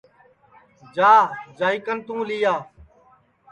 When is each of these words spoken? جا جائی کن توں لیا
جا 0.95 1.11
جائی 1.57 1.79
کن 1.85 1.97
توں 2.05 2.21
لیا 2.29 2.53